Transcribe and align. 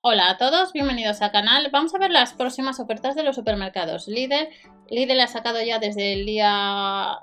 Hola 0.00 0.30
a 0.30 0.36
todos, 0.38 0.72
bienvenidos 0.72 1.22
al 1.22 1.32
canal. 1.32 1.70
Vamos 1.72 1.92
a 1.92 1.98
ver 1.98 2.12
las 2.12 2.32
próximas 2.32 2.78
ofertas 2.78 3.16
de 3.16 3.24
los 3.24 3.34
supermercados. 3.34 4.06
Lidl, 4.06 4.48
Lidl 4.88 5.20
ha 5.20 5.26
sacado 5.26 5.60
ya 5.60 5.80
desde 5.80 6.12
el 6.12 6.24
día 6.24 7.18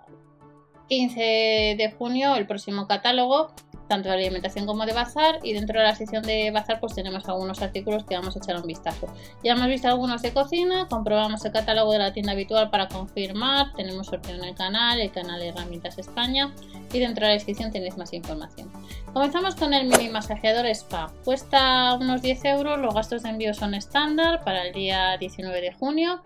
15 0.89 1.75
de 1.77 1.95
junio 1.97 2.35
el 2.35 2.45
próximo 2.45 2.85
catálogo 2.85 3.53
tanto 3.87 4.09
de 4.09 4.15
alimentación 4.15 4.65
como 4.65 4.85
de 4.85 4.93
bazar 4.93 5.39
y 5.43 5.53
dentro 5.53 5.79
de 5.79 5.85
la 5.85 5.95
sección 5.95 6.23
de 6.23 6.51
bazar 6.51 6.79
pues 6.79 6.93
tenemos 6.93 7.27
algunos 7.29 7.61
artículos 7.61 8.03
que 8.03 8.15
vamos 8.15 8.35
a 8.35 8.39
echar 8.39 8.57
un 8.57 8.67
vistazo. 8.67 9.07
Ya 9.43 9.53
hemos 9.53 9.67
visto 9.67 9.87
algunos 9.87 10.21
de 10.21 10.33
cocina, 10.33 10.87
comprobamos 10.89 11.45
el 11.45 11.51
catálogo 11.51 11.93
de 11.93 11.99
la 11.99 12.11
tienda 12.11 12.33
habitual 12.33 12.69
para 12.71 12.87
confirmar, 12.87 13.73
tenemos 13.73 14.07
sorteo 14.07 14.35
en 14.35 14.43
el 14.43 14.55
canal, 14.55 14.99
el 14.99 15.11
canal 15.11 15.39
de 15.39 15.49
Herramientas 15.49 15.97
España 15.97 16.53
y 16.91 16.99
dentro 16.99 17.25
de 17.25 17.29
la 17.29 17.33
descripción 17.35 17.71
tenéis 17.71 17.97
más 17.97 18.11
información. 18.13 18.69
Comenzamos 19.15 19.55
con 19.55 19.73
el 19.73 19.87
mini 19.87 20.09
masajeador 20.09 20.65
Spa, 20.65 21.09
cuesta 21.23 21.93
unos 21.93 22.21
10 22.21 22.43
euros, 22.43 22.77
los 22.77 22.93
gastos 22.93 23.23
de 23.23 23.29
envío 23.29 23.53
son 23.53 23.73
estándar 23.73 24.43
para 24.43 24.67
el 24.67 24.73
día 24.73 25.15
19 25.17 25.61
de 25.61 25.71
junio. 25.71 26.21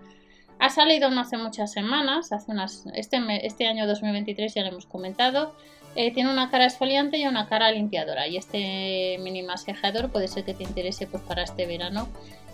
Ha 0.57 0.71
salido 0.71 1.11
no 1.11 1.21
hace 1.21 1.37
muchas 1.37 1.71
semanas, 1.71 2.31
hace 2.31 2.51
unas, 2.51 2.87
este, 2.95 3.19
este 3.45 3.67
año 3.67 3.85
2023 3.85 4.55
ya 4.55 4.63
lo 4.63 4.69
hemos 4.69 4.87
comentado. 4.87 5.55
Eh, 5.93 6.11
tiene 6.15 6.31
una 6.31 6.49
cara 6.49 6.65
esfoliante 6.65 7.19
y 7.19 7.27
una 7.27 7.47
cara 7.47 7.71
limpiadora. 7.71 8.27
Y 8.27 8.37
este 8.37 9.19
mini 9.19 9.43
masajeador 9.43 10.11
puede 10.11 10.27
ser 10.27 10.43
que 10.43 10.55
te 10.55 10.63
interese 10.63 11.05
pues, 11.05 11.21
para 11.21 11.43
este 11.43 11.67
verano. 11.67 12.07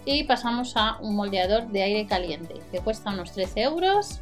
Y 0.03 0.25
pasamos 0.25 0.73
a 0.75 0.97
un 0.97 1.15
moldeador 1.15 1.69
de 1.69 1.83
aire 1.83 2.07
caliente 2.07 2.55
que 2.73 2.79
cuesta 2.79 3.11
unos 3.11 3.31
13 3.31 3.61
euros. 3.61 4.19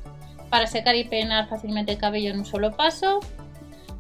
Para 0.52 0.68
secar 0.68 0.95
y 0.95 1.05
peinar 1.05 1.49
fácilmente 1.49 1.93
el 1.93 1.98
cabello 1.98 2.30
en 2.30 2.38
un 2.38 2.45
solo 2.45 2.77
paso. 2.77 3.20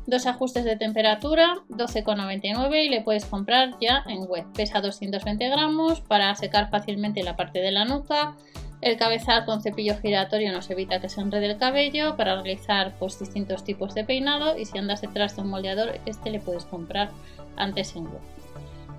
Dos 0.05 0.25
ajustes 0.25 0.65
de 0.65 0.75
temperatura, 0.75 1.55
12,99 1.69 2.85
y 2.85 2.89
le 2.89 3.01
puedes 3.01 3.25
comprar 3.25 3.75
ya 3.79 4.03
en 4.07 4.25
web. 4.27 4.45
Pesa 4.53 4.81
220 4.81 5.47
gramos 5.49 6.01
para 6.01 6.35
secar 6.35 6.69
fácilmente 6.69 7.23
la 7.23 7.35
parte 7.35 7.59
de 7.59 7.71
la 7.71 7.85
nuca 7.85 8.35
el 8.83 8.97
cabezal 8.97 9.45
con 9.45 9.61
cepillo 9.61 9.95
giratorio 9.97 10.51
nos 10.51 10.69
evita 10.69 10.99
que 10.99 11.07
se 11.07 11.21
enrede 11.21 11.45
el 11.45 11.57
cabello 11.57 12.17
para 12.17 12.35
realizar 12.35 12.93
pues, 12.99 13.17
distintos 13.17 13.63
tipos 13.63 13.95
de 13.95 14.03
peinado 14.03 14.57
y 14.57 14.65
si 14.65 14.77
andas 14.77 14.99
detrás 14.99 15.37
de 15.37 15.43
un 15.43 15.51
moldeador 15.51 16.01
este 16.05 16.29
le 16.31 16.41
puedes 16.41 16.65
comprar 16.65 17.09
antes 17.55 17.95
en 17.95 18.03
web. 18.07 18.19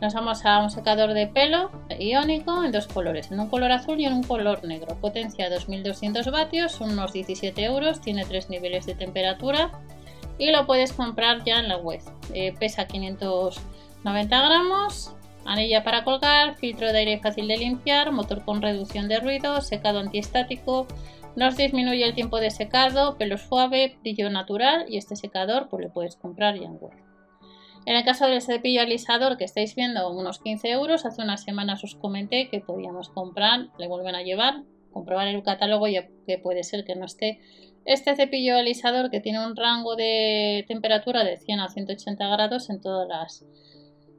Nos 0.00 0.14
vamos 0.14 0.46
a 0.46 0.60
un 0.60 0.70
secador 0.70 1.12
de 1.12 1.26
pelo 1.26 1.70
iónico 1.98 2.64
en 2.64 2.72
dos 2.72 2.86
colores, 2.86 3.30
en 3.30 3.40
un 3.40 3.50
color 3.50 3.72
azul 3.72 4.00
y 4.00 4.06
en 4.06 4.14
un 4.14 4.22
color 4.22 4.64
negro. 4.64 4.96
Potencia 5.02 5.50
2200 5.50 6.30
vatios, 6.30 6.72
son 6.72 6.92
unos 6.92 7.12
17 7.12 7.62
euros, 7.62 8.00
tiene 8.00 8.24
tres 8.24 8.48
niveles 8.48 8.86
de 8.86 8.94
temperatura 8.94 9.70
y 10.38 10.50
lo 10.50 10.66
puedes 10.66 10.92
comprar 10.92 11.44
ya 11.44 11.60
en 11.60 11.68
la 11.68 11.76
web. 11.76 12.00
Eh, 12.32 12.54
pesa 12.58 12.86
590 12.86 14.40
gramos, 14.46 15.14
Anilla 15.46 15.84
para 15.84 16.04
colgar, 16.04 16.56
filtro 16.56 16.90
de 16.90 16.98
aire 16.98 17.20
fácil 17.20 17.48
de 17.48 17.58
limpiar, 17.58 18.12
motor 18.12 18.44
con 18.44 18.62
reducción 18.62 19.08
de 19.08 19.20
ruido, 19.20 19.60
secado 19.60 19.98
antiestático, 19.98 20.86
nos 21.36 21.56
disminuye 21.56 22.04
el 22.04 22.14
tiempo 22.14 22.38
de 22.40 22.50
secado, 22.50 23.18
pelo 23.18 23.36
suave, 23.36 23.98
brillo 24.00 24.30
natural 24.30 24.86
y 24.88 24.96
este 24.96 25.16
secador 25.16 25.68
pues 25.68 25.84
lo 25.84 25.92
puedes 25.92 26.16
comprar 26.16 26.58
ya 26.58 26.66
en 26.66 26.78
web. 26.80 26.92
En 27.86 27.96
el 27.96 28.04
caso 28.04 28.26
del 28.26 28.40
cepillo 28.40 28.80
alisador 28.80 29.36
que 29.36 29.44
estáis 29.44 29.74
viendo 29.74 30.10
unos 30.10 30.38
15 30.38 30.70
euros, 30.70 31.04
hace 31.04 31.20
unas 31.20 31.42
semanas 31.42 31.84
os 31.84 31.94
comenté 31.96 32.48
que 32.48 32.60
podíamos 32.60 33.10
comprar, 33.10 33.68
le 33.78 33.88
vuelven 33.88 34.14
a 34.14 34.22
llevar, 34.22 34.62
comprobar 34.94 35.28
el 35.28 35.42
catálogo 35.42 35.86
y 35.88 35.98
que 36.26 36.38
puede 36.38 36.62
ser 36.62 36.84
que 36.84 36.96
no 36.96 37.04
esté 37.04 37.40
este 37.84 38.16
cepillo 38.16 38.56
alisador 38.56 39.10
que 39.10 39.20
tiene 39.20 39.44
un 39.44 39.56
rango 39.56 39.94
de 39.96 40.64
temperatura 40.66 41.22
de 41.22 41.36
100 41.36 41.60
a 41.60 41.68
180 41.68 42.28
grados 42.28 42.70
en 42.70 42.80
todas 42.80 43.06
las 43.06 43.44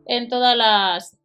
en 0.05 0.29
todas 0.29 0.55
las 0.55 1.17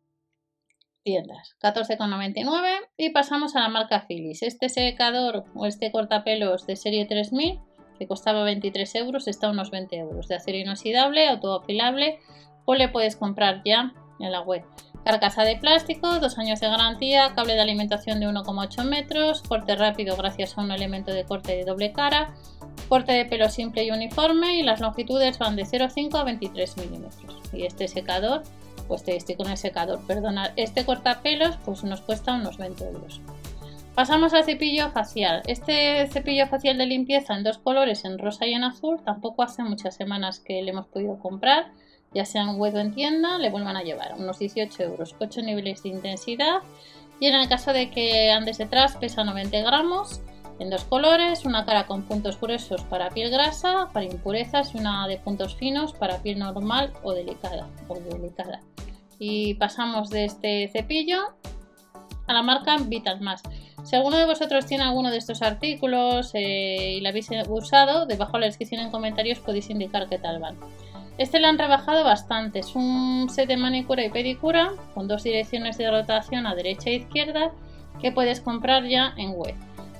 tiendas. 1.02 1.56
14,99 1.62 2.88
y 2.96 3.10
pasamos 3.10 3.56
a 3.56 3.60
la 3.60 3.68
marca 3.68 4.06
Philips. 4.06 4.42
Este 4.42 4.68
secador 4.68 5.44
o 5.54 5.66
este 5.66 5.92
cortapelos 5.92 6.66
de 6.66 6.76
serie 6.76 7.04
3000 7.04 7.60
que 7.98 8.06
costaba 8.06 8.42
23 8.44 8.94
euros 8.94 9.28
está 9.28 9.48
a 9.48 9.50
unos 9.50 9.70
20 9.70 9.96
euros. 9.96 10.28
De 10.28 10.36
acero 10.36 10.56
inoxidable, 10.56 11.28
autoafilable 11.28 12.18
o 12.64 12.74
le 12.74 12.88
puedes 12.88 13.16
comprar 13.16 13.62
ya 13.64 13.92
en 14.18 14.32
la 14.32 14.40
web. 14.40 14.62
Carcasa 15.04 15.44
de 15.44 15.56
plástico, 15.56 16.20
dos 16.20 16.38
años 16.38 16.60
de 16.60 16.68
garantía, 16.68 17.32
cable 17.34 17.54
de 17.54 17.60
alimentación 17.60 18.20
de 18.20 18.28
1,8 18.28 18.84
metros, 18.84 19.42
corte 19.42 19.74
rápido 19.74 20.16
gracias 20.16 20.56
a 20.56 20.60
un 20.60 20.70
elemento 20.70 21.12
de 21.12 21.24
corte 21.24 21.56
de 21.56 21.64
doble 21.64 21.92
cara, 21.92 22.34
corte 22.88 23.12
de 23.12 23.24
pelo 23.24 23.48
simple 23.48 23.84
y 23.84 23.90
uniforme 23.90 24.56
y 24.56 24.62
las 24.62 24.80
longitudes 24.80 25.38
van 25.38 25.56
de 25.56 25.64
0,5 25.64 26.18
a 26.18 26.24
23 26.24 26.76
milímetros. 26.76 27.40
Y 27.52 27.64
este 27.64 27.88
secador 27.88 28.42
pues 28.88 29.04
estoy 29.06 29.36
con 29.36 29.48
el 29.48 29.56
secador, 29.56 30.04
perdona, 30.06 30.52
este 30.56 30.84
cortapelos 30.84 31.56
pues 31.64 31.84
nos 31.84 32.00
cuesta 32.00 32.34
unos 32.34 32.58
20 32.58 32.84
euros. 32.84 33.20
Pasamos 33.94 34.34
al 34.34 34.44
cepillo 34.44 34.90
facial. 34.90 35.42
Este 35.46 36.06
cepillo 36.08 36.46
facial 36.46 36.78
de 36.78 36.86
limpieza 36.86 37.36
en 37.36 37.44
dos 37.44 37.58
colores, 37.58 38.04
en 38.04 38.18
rosa 38.18 38.46
y 38.46 38.54
en 38.54 38.64
azul, 38.64 39.00
tampoco 39.04 39.42
hace 39.42 39.62
muchas 39.62 39.94
semanas 39.94 40.40
que 40.40 40.62
le 40.62 40.70
hemos 40.70 40.86
podido 40.86 41.18
comprar, 41.18 41.70
ya 42.12 42.24
sea 42.24 42.42
en 42.42 42.56
web 42.58 42.74
o 42.74 42.78
en 42.78 42.94
tienda, 42.94 43.38
le 43.38 43.50
vuelvan 43.50 43.76
a 43.76 43.82
llevar 43.82 44.14
unos 44.18 44.38
18 44.38 44.82
euros, 44.82 45.14
8 45.18 45.42
niveles 45.42 45.82
de 45.82 45.90
intensidad 45.90 46.60
y 47.20 47.26
en 47.26 47.34
el 47.34 47.48
caso 47.48 47.72
de 47.72 47.90
que 47.90 48.30
andes 48.30 48.58
detrás 48.58 48.96
pesa 48.96 49.24
90 49.24 49.60
gramos 49.60 50.20
en 50.58 50.70
dos 50.70 50.84
colores, 50.84 51.44
una 51.44 51.64
cara 51.64 51.86
con 51.86 52.02
puntos 52.02 52.38
gruesos 52.38 52.82
para 52.84 53.10
piel 53.10 53.30
grasa, 53.30 53.88
para 53.92 54.04
impurezas 54.04 54.74
y 54.74 54.78
una 54.78 55.08
de 55.08 55.16
puntos 55.16 55.56
finos 55.56 55.94
para 55.94 56.18
piel 56.18 56.38
normal 56.38 56.92
o 57.02 57.12
delicada. 57.12 57.68
O 57.88 57.94
delicada 57.94 58.60
y 59.20 59.54
pasamos 59.54 60.08
de 60.08 60.24
este 60.24 60.68
cepillo 60.68 61.20
a 62.26 62.32
la 62.32 62.42
marca 62.42 62.78
Vital 62.78 63.20
Más. 63.20 63.42
Si 63.84 63.94
alguno 63.94 64.16
de 64.16 64.24
vosotros 64.24 64.66
tiene 64.66 64.84
alguno 64.84 65.10
de 65.10 65.18
estos 65.18 65.42
artículos 65.42 66.30
eh, 66.34 66.94
y 66.96 67.00
lo 67.00 67.08
habéis 67.10 67.28
usado, 67.48 68.06
debajo 68.06 68.32
de 68.32 68.40
la 68.40 68.46
descripción 68.46 68.80
en 68.80 68.90
comentarios 68.90 69.38
podéis 69.38 69.68
indicar 69.70 70.08
qué 70.08 70.18
tal 70.18 70.40
van. 70.40 70.58
Este 71.20 71.38
lo 71.38 71.48
han 71.48 71.58
rebajado 71.58 72.02
bastante, 72.02 72.60
es 72.60 72.74
un 72.74 73.28
set 73.28 73.46
de 73.46 73.58
manicura 73.58 74.02
y 74.02 74.08
pedicura 74.08 74.70
con 74.94 75.06
dos 75.06 75.22
direcciones 75.22 75.76
de 75.76 75.90
rotación 75.90 76.46
a 76.46 76.54
derecha 76.54 76.88
e 76.88 76.94
izquierda 76.94 77.52
que 78.00 78.10
puedes 78.10 78.40
comprar 78.40 78.86
ya 78.86 79.12
en 79.18 79.32
web. 79.32 79.54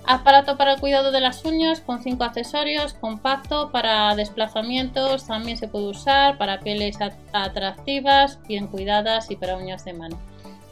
Aparato 0.06 0.56
para 0.56 0.72
el 0.72 0.80
cuidado 0.80 1.12
de 1.12 1.20
las 1.20 1.44
uñas 1.44 1.82
con 1.82 2.03
5 2.03 2.25
accesorios, 2.25 2.94
compacto 2.94 3.70
para 3.70 4.16
desplazamientos, 4.16 5.26
también 5.26 5.59
se 5.59 5.69
puede 5.69 5.88
usar 5.88 6.38
para 6.38 6.60
pieles 6.60 6.97
atractivas, 7.34 8.38
bien 8.48 8.66
cuidadas 8.69 9.30
y 9.30 9.36
para 9.36 9.59
uñas 9.59 9.84
de 9.84 9.92
mano. 9.92 10.19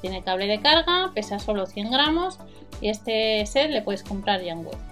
Tiene 0.00 0.22
cable 0.22 0.46
de 0.46 0.62
carga, 0.62 1.12
pesa 1.14 1.38
solo 1.38 1.66
100 1.66 1.90
gramos 1.90 2.38
y 2.80 2.88
este 2.88 3.44
set 3.44 3.70
le 3.70 3.82
puedes 3.82 4.02
comprar 4.02 4.40
ya 4.40 4.52
en 4.52 4.64
web. 4.64 4.87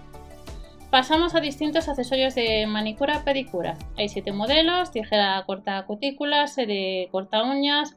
Pasamos 0.97 1.34
a 1.34 1.41
distintos 1.41 1.91
accesorios 1.91 2.34
de 2.34 2.67
manicura 2.67 3.23
pedicura. 3.23 3.77
Hay 3.99 4.09
7 4.09 4.33
modelos, 4.33 4.93
tijera 4.93 5.45
corta 5.45 5.84
cutículas, 5.84 6.57
de 6.57 7.11
corta 7.12 7.43
uñas, 7.43 7.95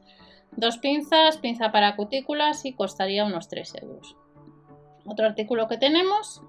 dos 0.54 0.76
pinzas, 0.76 1.38
pinza 1.38 1.72
para 1.72 1.96
cutículas 1.96 2.66
y 2.66 2.74
costaría 2.74 3.24
unos 3.24 3.48
3 3.48 3.76
euros. 3.80 4.16
Otro 5.06 5.24
artículo 5.24 5.66
que 5.66 5.78
tenemos 5.78 6.42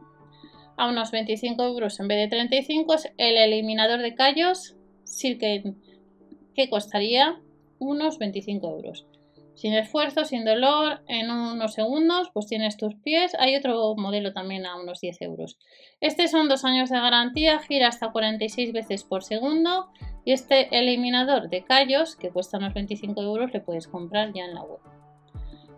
a 0.75 0.89
unos 0.89 1.11
25 1.11 1.63
euros 1.63 1.97
en 2.01 2.09
vez 2.09 2.17
de 2.17 2.27
35 2.35 2.95
es 2.95 3.13
el 3.15 3.37
eliminador 3.37 4.01
de 4.01 4.13
callos 4.13 4.75
Silken 5.05 5.81
que 6.53 6.69
costaría 6.69 7.39
unos 7.79 8.17
25 8.17 8.75
euros. 8.75 9.07
Sin 9.61 9.75
esfuerzo, 9.75 10.25
sin 10.25 10.43
dolor, 10.43 11.03
en 11.07 11.29
unos 11.29 11.75
segundos, 11.75 12.31
pues 12.33 12.47
tienes 12.47 12.77
tus 12.77 12.95
pies. 12.95 13.33
Hay 13.37 13.55
otro 13.55 13.93
modelo 13.95 14.33
también 14.33 14.65
a 14.65 14.75
unos 14.75 15.01
10 15.01 15.21
euros. 15.21 15.59
Este 15.99 16.27
son 16.27 16.49
dos 16.49 16.65
años 16.65 16.89
de 16.89 16.99
garantía, 16.99 17.59
gira 17.59 17.89
hasta 17.89 18.11
46 18.11 18.73
veces 18.73 19.03
por 19.03 19.23
segundo. 19.23 19.91
Y 20.25 20.31
este 20.31 20.75
eliminador 20.75 21.47
de 21.49 21.63
callos, 21.63 22.15
que 22.15 22.31
cuesta 22.31 22.57
unos 22.57 22.73
25 22.73 23.21
euros, 23.21 23.53
le 23.53 23.59
puedes 23.59 23.87
comprar 23.87 24.33
ya 24.33 24.45
en 24.45 24.55
la 24.55 24.63
web. 24.63 24.79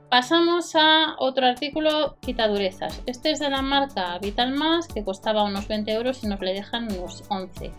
Pasamos 0.09 0.77
a 0.77 1.17
otro 1.19 1.45
artículo 1.45 2.15
quitadurezas. 2.21 3.03
Este 3.05 3.31
es 3.31 3.39
de 3.39 3.49
la 3.49 3.61
marca 3.61 4.17
Vital 4.19 4.53
Más, 4.53 4.87
que 4.87 5.03
costaba 5.03 5.43
unos 5.43 5.67
20 5.67 5.91
euros 5.91 6.23
y 6.23 6.27
nos 6.27 6.39
le 6.39 6.53
dejan 6.53 6.89
unos 6.89 7.25
11. 7.27 7.73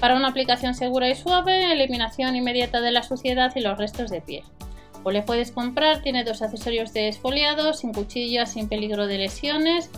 Para 0.00 0.16
una 0.16 0.30
aplicación 0.30 0.74
segura 0.74 1.08
y 1.08 1.14
suave, 1.14 1.70
eliminación 1.70 2.34
inmediata 2.34 2.80
de 2.80 2.90
la 2.90 3.04
suciedad 3.04 3.52
y 3.54 3.60
los 3.60 3.78
restos 3.78 4.10
de 4.10 4.20
piel. 4.20 4.42
O 5.04 5.10
le 5.10 5.22
puedes 5.22 5.52
comprar, 5.52 6.02
tiene 6.02 6.24
dos 6.24 6.42
accesorios 6.42 6.92
de 6.92 7.08
esfoliado, 7.08 7.74
sin 7.74 7.92
cuchillas, 7.92 8.52
sin 8.52 8.68
peligro 8.68 9.06
de 9.06 9.18
lesiones. 9.18 9.90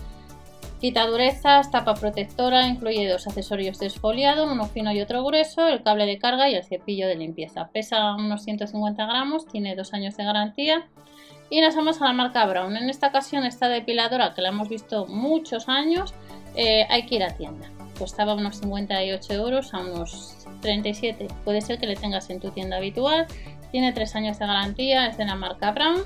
Quita 0.80 1.06
durezas, 1.06 1.70
tapa 1.70 1.94
protectora, 1.94 2.66
incluye 2.66 3.08
dos 3.08 3.26
accesorios 3.26 3.78
de 3.78 3.86
esfoliado, 3.86 4.52
uno 4.52 4.66
fino 4.66 4.92
y 4.92 5.00
otro 5.00 5.24
grueso, 5.24 5.66
el 5.68 5.82
cable 5.82 6.04
de 6.04 6.18
carga 6.18 6.50
y 6.50 6.54
el 6.54 6.64
cepillo 6.64 7.08
de 7.08 7.16
limpieza. 7.16 7.70
Pesa 7.72 8.14
unos 8.14 8.42
150 8.42 9.06
gramos, 9.06 9.46
tiene 9.46 9.74
dos 9.74 9.94
años 9.94 10.16
de 10.16 10.24
garantía 10.24 10.86
y 11.48 11.60
nos 11.60 11.74
vamos 11.76 12.02
a 12.02 12.06
la 12.06 12.12
marca 12.12 12.44
Brown. 12.44 12.76
En 12.76 12.90
esta 12.90 13.08
ocasión 13.08 13.44
esta 13.44 13.68
depiladora 13.68 14.34
que 14.34 14.42
la 14.42 14.48
hemos 14.48 14.68
visto 14.68 15.06
muchos 15.06 15.68
años, 15.68 16.12
eh, 16.56 16.86
hay 16.90 17.06
que 17.06 17.14
ir 17.16 17.22
a 17.22 17.34
tienda. 17.36 17.70
Costaba 17.98 18.34
unos 18.34 18.58
58 18.58 19.32
euros 19.32 19.72
a 19.72 19.78
unos 19.78 20.36
37. 20.60 21.28
Puede 21.44 21.60
ser 21.60 21.78
que 21.78 21.86
le 21.86 21.96
tengas 21.96 22.28
en 22.30 22.40
tu 22.40 22.50
tienda 22.50 22.76
habitual. 22.76 23.26
Tiene 23.70 23.92
3 23.92 24.16
años 24.16 24.38
de 24.38 24.46
garantía, 24.46 25.06
es 25.06 25.16
de 25.18 25.24
la 25.24 25.34
marca 25.34 25.72
Brown. 25.72 26.02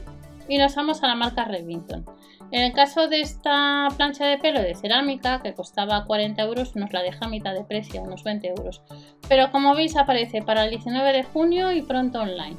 y 0.49 0.59
nos 0.59 0.75
vamos 0.75 1.03
a 1.05 1.07
la 1.07 1.15
marca 1.15 1.45
Remington. 1.45 2.05
En 2.51 2.63
el 2.65 2.73
caso 2.73 3.07
de 3.07 3.21
esta 3.21 3.87
plancha 3.97 4.27
de 4.27 4.39
pelo 4.39 4.61
de 4.61 4.75
cerámica, 4.75 5.41
que 5.41 5.55
costaba 5.55 6.05
40 6.05 6.43
euros, 6.43 6.75
nos 6.75 6.93
la 6.93 7.03
deja 7.03 7.27
a 7.27 7.29
mitad 7.29 7.55
de 7.55 7.63
precio, 7.63 8.03
unos 8.03 8.25
20 8.25 8.49
euros. 8.49 8.83
Pero 9.29 9.53
como 9.53 9.77
veis 9.77 9.97
aparece 9.97 10.43
para 10.43 10.65
el 10.65 10.71
19 10.71 11.13
de 11.13 11.23
junio 11.23 11.71
y 11.71 11.83
pronto 11.83 12.21
online. 12.21 12.57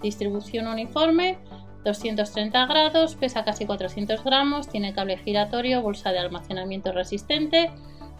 Distribución 0.00 0.66
uniforme, 0.66 1.36
230 1.84 2.64
grados, 2.64 3.14
pesa 3.16 3.44
casi 3.44 3.66
400 3.66 4.24
gramos, 4.24 4.68
tiene 4.70 4.94
cable 4.94 5.18
giratorio, 5.18 5.82
bolsa 5.82 6.12
de 6.12 6.20
almacenamiento 6.20 6.92
resistente, 6.92 7.70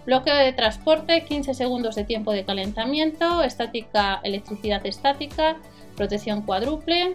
bloqueo 0.05 0.37
de 0.37 0.53
transporte, 0.53 1.25
15 1.25 1.55
segundos 1.55 1.95
de 1.95 2.05
tiempo 2.05 2.33
de 2.33 2.45
calentamiento, 2.45 3.43
estática, 3.43 4.21
electricidad 4.23 4.85
estática, 4.85 5.57
protección 5.95 6.43
cuádruple, 6.43 7.13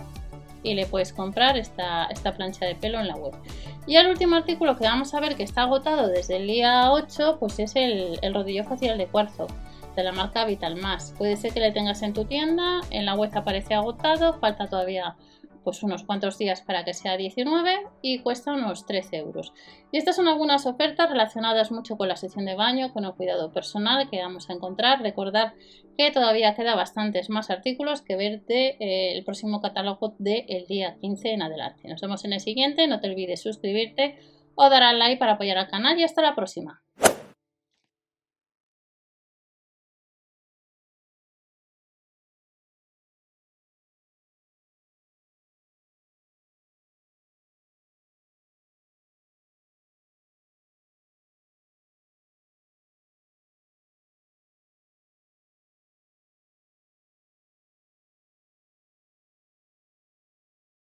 y 0.63 0.73
le 0.73 0.85
puedes 0.85 1.13
comprar 1.13 1.57
esta, 1.57 2.05
esta 2.05 2.35
plancha 2.35 2.65
de 2.65 2.75
pelo 2.75 2.99
en 2.99 3.07
la 3.07 3.15
web. 3.15 3.33
Y 3.87 3.95
el 3.95 4.07
último 4.07 4.35
artículo 4.35 4.77
que 4.77 4.83
vamos 4.83 5.13
a 5.13 5.19
ver 5.19 5.35
que 5.35 5.43
está 5.43 5.63
agotado 5.63 6.07
desde 6.07 6.37
el 6.37 6.47
día 6.47 6.91
8 6.91 7.37
pues 7.39 7.59
es 7.59 7.75
el, 7.75 8.19
el 8.21 8.33
rodillo 8.33 8.63
facial 8.63 8.97
de 8.97 9.07
cuarzo 9.07 9.47
de 9.95 10.03
la 10.03 10.11
marca 10.11 10.45
Vital 10.45 10.75
Más. 10.75 11.13
Puede 11.17 11.37
ser 11.37 11.53
que 11.53 11.59
le 11.59 11.71
tengas 11.71 12.01
en 12.01 12.13
tu 12.13 12.25
tienda, 12.25 12.81
en 12.91 13.05
la 13.05 13.15
web 13.15 13.31
aparece 13.35 13.73
agotado, 13.73 14.33
falta 14.39 14.67
todavía 14.67 15.15
pues 15.63 15.83
unos 15.83 16.03
cuantos 16.03 16.37
días 16.37 16.61
para 16.61 16.83
que 16.83 16.93
sea 16.93 17.17
19 17.17 17.87
y 18.01 18.19
cuesta 18.19 18.53
unos 18.53 18.85
13 18.85 19.17
euros. 19.17 19.53
Y 19.91 19.97
estas 19.97 20.15
son 20.15 20.27
algunas 20.27 20.65
ofertas 20.65 21.09
relacionadas 21.09 21.71
mucho 21.71 21.97
con 21.97 22.07
la 22.07 22.15
sección 22.15 22.45
de 22.45 22.55
baño, 22.55 22.93
con 22.93 23.05
el 23.05 23.13
cuidado 23.13 23.51
personal 23.51 24.09
que 24.09 24.21
vamos 24.21 24.49
a 24.49 24.53
encontrar. 24.53 25.01
Recordar 25.01 25.53
que 25.97 26.11
todavía 26.11 26.55
queda 26.55 26.75
bastantes 26.75 27.29
más 27.29 27.49
artículos 27.49 28.01
que 28.01 28.15
ver 28.15 28.41
del 28.45 28.47
de, 28.47 29.17
eh, 29.17 29.23
próximo 29.25 29.61
catálogo 29.61 30.15
del 30.17 30.65
día 30.67 30.97
15 31.01 31.31
en 31.31 31.41
adelante. 31.41 31.87
Nos 31.87 32.01
vemos 32.01 32.23
en 32.25 32.33
el 32.33 32.39
siguiente, 32.39 32.87
no 32.87 32.99
te 32.99 33.09
olvides 33.09 33.41
suscribirte 33.41 34.17
o 34.55 34.69
dar 34.69 34.83
al 34.83 34.99
like 34.99 35.17
para 35.17 35.33
apoyar 35.33 35.57
al 35.57 35.69
canal 35.69 35.99
y 35.99 36.03
hasta 36.03 36.21
la 36.21 36.35
próxima. 36.35 36.81